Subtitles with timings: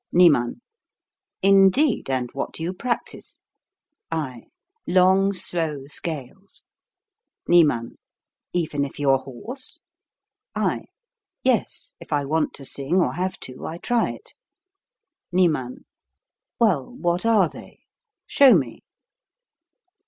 [0.11, 0.61] Niem.
[1.43, 3.37] Indeed; and what do you practise?
[4.13, 4.19] /.
[4.87, 6.63] Long, slow scales.
[7.47, 7.97] Niem.
[8.51, 9.79] Even if you are hoarse?
[10.57, 10.85] /.
[11.43, 14.33] Yes; if I want to sing, or have to, I try it.
[15.31, 15.85] Niem.
[16.59, 17.81] Well, what are they?
[18.25, 18.79] Show me.